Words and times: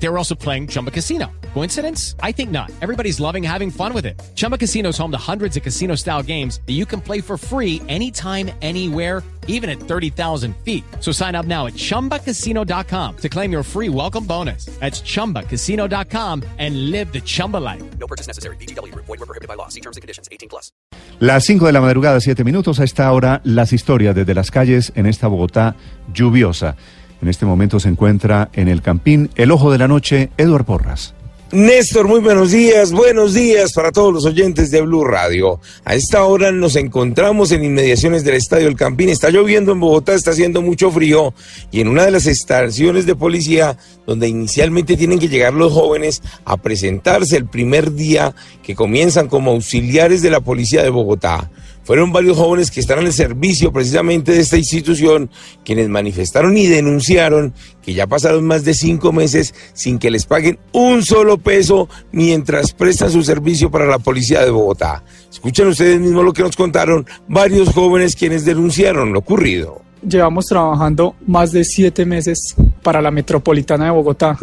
They 0.00 0.08
were 0.08 0.18
also 0.18 0.34
playing 0.34 0.68
Chumba 0.68 0.90
Casino. 0.90 1.26
Coincidence? 1.54 2.14
I 2.22 2.32
think 2.32 2.50
not. 2.50 2.70
Everybody's 2.80 3.18
loving 3.18 3.42
having 3.42 3.70
fun 3.70 3.92
with 3.92 4.06
it. 4.06 4.20
Chumba 4.36 4.56
Casino 4.56 4.90
is 4.90 4.98
home 4.98 5.10
to 5.10 5.18
hundreds 5.18 5.56
of 5.56 5.62
casino 5.62 5.96
style 5.96 6.22
games 6.22 6.60
that 6.66 6.74
you 6.74 6.86
can 6.86 7.00
play 7.00 7.20
for 7.20 7.36
free 7.36 7.82
anytime, 7.88 8.50
anywhere, 8.62 9.22
even 9.48 9.68
at 9.68 9.80
30,000 9.80 10.54
feet. 10.64 10.84
So 11.00 11.10
sign 11.10 11.34
up 11.34 11.46
now 11.46 11.66
at 11.66 11.74
chumbacasino.com 11.74 13.16
to 13.16 13.28
claim 13.28 13.50
your 13.50 13.64
free 13.64 13.88
welcome 13.88 14.24
bonus. 14.24 14.66
That's 14.78 15.00
chumbacasino.com 15.00 16.44
and 16.58 16.90
live 16.90 17.12
the 17.12 17.20
Chumba 17.20 17.56
life. 17.56 17.82
No 17.98 18.06
purchase 18.06 18.28
necessary. 18.28 18.56
BGW. 18.56 18.94
Void 18.94 19.08
were 19.08 19.26
prohibited 19.26 19.48
by 19.48 19.54
law. 19.54 19.68
See 19.68 19.80
terms 19.80 19.96
and 19.96 20.02
conditions. 20.02 20.28
18 20.30 20.48
plus. 20.48 20.70
Las 21.18 21.44
5 21.44 21.66
de 21.66 21.72
la 21.72 21.80
madrugada, 21.80 22.20
7 22.20 22.44
minutos. 22.44 22.78
A 22.78 22.84
esta 22.84 23.10
hora, 23.10 23.40
las 23.42 23.72
historias 23.72 24.14
desde 24.14 24.34
las 24.34 24.52
calles 24.52 24.92
en 24.94 25.06
esta 25.06 25.26
Bogotá 25.26 25.74
lluviosa. 26.14 26.76
En 27.20 27.28
este 27.28 27.46
momento 27.46 27.80
se 27.80 27.88
encuentra 27.88 28.48
en 28.52 28.68
el 28.68 28.82
Campín, 28.82 29.30
el 29.34 29.50
ojo 29.50 29.72
de 29.72 29.78
la 29.78 29.88
noche, 29.88 30.30
Eduard 30.36 30.64
Porras. 30.64 31.14
Néstor, 31.50 32.06
muy 32.06 32.20
buenos 32.20 32.50
días, 32.50 32.92
buenos 32.92 33.32
días 33.32 33.72
para 33.72 33.90
todos 33.90 34.12
los 34.12 34.26
oyentes 34.26 34.70
de 34.70 34.82
Blue 34.82 35.02
Radio. 35.02 35.60
A 35.82 35.94
esta 35.94 36.22
hora 36.24 36.52
nos 36.52 36.76
encontramos 36.76 37.52
en 37.52 37.64
inmediaciones 37.64 38.22
del 38.22 38.34
Estadio 38.34 38.68
El 38.68 38.76
Campín. 38.76 39.08
Está 39.08 39.30
lloviendo 39.30 39.72
en 39.72 39.80
Bogotá, 39.80 40.12
está 40.12 40.32
haciendo 40.32 40.60
mucho 40.60 40.90
frío 40.90 41.32
y 41.70 41.80
en 41.80 41.88
una 41.88 42.04
de 42.04 42.10
las 42.10 42.26
estaciones 42.26 43.06
de 43.06 43.16
policía 43.16 43.78
donde 44.06 44.28
inicialmente 44.28 44.94
tienen 44.98 45.18
que 45.18 45.28
llegar 45.28 45.54
los 45.54 45.72
jóvenes 45.72 46.22
a 46.44 46.58
presentarse 46.58 47.38
el 47.38 47.46
primer 47.46 47.94
día 47.94 48.34
que 48.62 48.74
comienzan 48.74 49.28
como 49.28 49.52
auxiliares 49.52 50.20
de 50.20 50.30
la 50.30 50.40
policía 50.40 50.82
de 50.82 50.90
Bogotá. 50.90 51.50
Fueron 51.88 52.12
varios 52.12 52.36
jóvenes 52.36 52.70
que 52.70 52.80
están 52.80 52.98
al 52.98 53.10
servicio 53.14 53.72
precisamente 53.72 54.32
de 54.32 54.40
esta 54.40 54.58
institución 54.58 55.30
quienes 55.64 55.88
manifestaron 55.88 56.54
y 56.58 56.66
denunciaron 56.66 57.54
que 57.80 57.94
ya 57.94 58.06
pasaron 58.06 58.46
más 58.46 58.62
de 58.62 58.74
cinco 58.74 59.10
meses 59.10 59.54
sin 59.72 59.98
que 59.98 60.10
les 60.10 60.26
paguen 60.26 60.58
un 60.72 61.02
solo 61.02 61.38
peso 61.38 61.88
mientras 62.12 62.74
prestan 62.74 63.10
su 63.10 63.22
servicio 63.22 63.70
para 63.70 63.86
la 63.86 63.98
policía 63.98 64.44
de 64.44 64.50
Bogotá. 64.50 65.02
Escuchen 65.32 65.68
ustedes 65.68 65.98
mismos 65.98 66.26
lo 66.26 66.34
que 66.34 66.42
nos 66.42 66.56
contaron 66.56 67.06
varios 67.26 67.70
jóvenes 67.70 68.16
quienes 68.16 68.44
denunciaron 68.44 69.14
lo 69.14 69.20
ocurrido. 69.20 69.80
Llevamos 70.06 70.44
trabajando 70.44 71.14
más 71.26 71.52
de 71.52 71.64
siete 71.64 72.04
meses 72.04 72.54
para 72.82 73.00
la 73.00 73.10
metropolitana 73.10 73.86
de 73.86 73.92
Bogotá. 73.92 74.36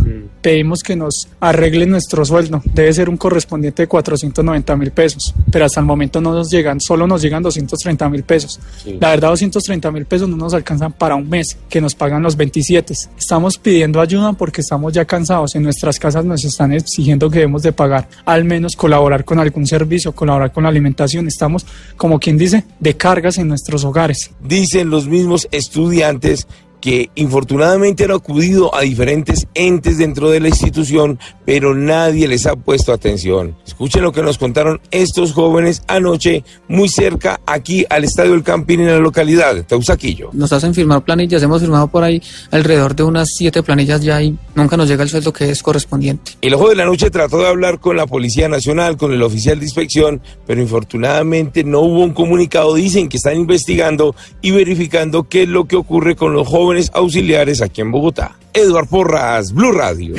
Pedimos 0.46 0.84
que 0.84 0.96
nos 0.96 1.28
arreglen 1.40 1.90
nuestro 1.90 2.24
sueldo. 2.24 2.62
Debe 2.66 2.94
ser 2.94 3.10
un 3.10 3.18
correspondiente 3.18 3.82
de 3.82 3.88
490 3.88 4.76
mil 4.76 4.92
pesos. 4.92 5.34
Pero 5.52 5.66
hasta 5.66 5.80
el 5.80 5.88
momento 5.88 6.22
no 6.22 6.34
nos 6.34 6.52
llegan, 6.52 6.80
solo 6.80 7.08
nos 7.08 7.24
llegan 7.24 7.42
230 7.42 8.08
mil 8.10 8.22
pesos. 8.22 8.60
La 9.00 9.10
verdad, 9.10 9.30
230 9.30 9.90
mil 9.90 10.06
pesos 10.06 10.30
no 10.30 10.38
nos 10.38 10.54
alcanzan 10.54 10.94
para 10.94 11.16
un 11.16 11.28
mes, 11.28 11.58
que 11.68 11.82
nos 11.82 11.96
pagan 11.96 12.22
los 12.22 12.36
27. 12.36 12.94
Estamos 13.18 13.58
pidiendo 13.58 14.00
ayuda 14.00 14.34
porque 14.34 14.62
estamos 14.62 14.94
ya 14.94 15.04
cansados. 15.06 15.56
En 15.56 15.64
nuestras 15.64 15.98
casas 15.98 16.24
nos 16.24 16.46
están 16.46 16.74
exigiendo 16.74 17.28
que 17.32 17.40
debemos 17.40 17.64
de 17.64 17.72
pagar, 17.72 18.08
al 18.24 18.46
menos 18.46 18.76
colaborar 18.76 19.26
con 19.26 19.40
algún 19.40 19.66
servicio, 19.66 20.12
colaborar 20.12 20.54
con 20.54 20.62
la 20.62 20.70
alimentación. 20.70 21.28
Estamos, 21.28 21.66
como 21.98 22.20
quien 22.20 22.38
dice, 22.38 22.66
de 22.80 22.96
cargas 22.96 23.40
en 23.40 23.48
nuestros 23.48 23.84
hogares. 23.84 24.30
Dicen 24.44 24.92
los 24.92 25.08
mismos 25.08 25.48
estudiantes 25.50 26.46
que 26.86 27.10
infortunadamente 27.16 28.04
han 28.04 28.12
acudido 28.12 28.76
a 28.76 28.82
diferentes 28.82 29.48
entes 29.56 29.98
dentro 29.98 30.30
de 30.30 30.40
la 30.40 30.50
institución, 30.50 31.18
pero 31.44 31.74
nadie 31.74 32.28
les 32.28 32.46
ha 32.46 32.56
puesto 32.56 32.94
atención. 32.94 33.56
Escuchen 33.66 34.04
lo 34.04 34.12
que 34.12 34.22
nos 34.22 34.38
contaron 34.38 34.80
estos 34.92 35.34
jóvenes 35.34 35.82
anoche, 35.88 36.44
muy 36.68 36.88
cerca 36.88 37.42
aquí 37.48 37.88
al 37.90 38.04
Estadio 38.04 38.34
del 38.34 38.44
Campín 38.44 38.82
en 38.82 38.90
la 38.90 39.00
localidad 39.00 39.56
de 39.56 39.64
Teusaquillo. 39.64 40.30
Nos 40.34 40.54
hacen 40.54 40.76
firmar 40.76 41.04
planillas, 41.04 41.42
hemos 41.42 41.60
firmado 41.60 41.88
por 41.88 42.04
ahí 42.04 42.22
alrededor 42.52 42.96
de 42.96 43.02
unas 43.02 43.30
siete 43.36 43.64
planillas 43.64 44.02
ya 44.02 44.22
y 44.22 44.38
nunca 44.54 44.78
nos 44.78 44.88
llega 44.88 45.02
el 45.02 45.10
sueldo 45.10 45.34
que 45.34 45.50
es 45.50 45.64
correspondiente. 45.64 46.34
El 46.40 46.54
ojo 46.54 46.70
de 46.70 46.76
la 46.76 46.86
noche 46.86 47.10
trató 47.10 47.40
de 47.40 47.48
hablar 47.48 47.80
con 47.80 47.98
la 47.98 48.06
Policía 48.06 48.48
Nacional, 48.48 48.96
con 48.96 49.12
el 49.12 49.24
oficial 49.24 49.58
de 49.58 49.66
inspección, 49.66 50.22
pero 50.46 50.62
infortunadamente 50.62 51.64
no 51.64 51.80
hubo 51.80 52.04
un 52.04 52.14
comunicado. 52.14 52.76
Dicen 52.76 53.10
que 53.10 53.18
están 53.18 53.38
investigando 53.38 54.16
y 54.44 54.52
verificando 54.52 55.24
qué 55.24 55.44
es 55.44 55.50
lo 55.50 55.66
que 55.66 55.78
ocurre 55.78 56.16
con 56.16 56.34
los 56.34 56.48
jóvenes 56.48 56.75
auxiliares 56.94 57.62
aquí 57.62 57.82
en 57.82 57.92
Bogotá. 57.92 58.36
Eduard 58.54 58.88
Porras, 58.88 59.52
Blue 59.52 59.72
Radio. 59.72 60.16